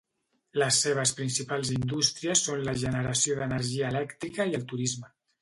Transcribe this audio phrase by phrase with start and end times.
[0.61, 5.15] Les seves principals indústries són la generació d'energia elèctrica i el turisme.